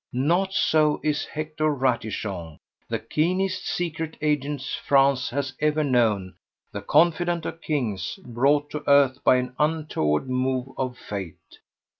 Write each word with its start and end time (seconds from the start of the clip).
Not 0.13 0.51
so 0.51 0.99
is 1.03 1.25
Hector 1.25 1.71
Ratichon, 1.71 2.57
the 2.89 2.97
keenest 2.97 3.67
secret 3.67 4.17
agent 4.19 4.63
France 4.83 5.29
has 5.29 5.53
ever 5.59 5.83
known, 5.83 6.33
the 6.71 6.81
confidant 6.81 7.45
of 7.45 7.61
kings, 7.61 8.17
brought 8.25 8.71
to 8.71 8.83
earth 8.89 9.23
by 9.23 9.35
an 9.35 9.53
untoward 9.59 10.27
move 10.27 10.69
of 10.75 10.97
fate. 10.97 11.59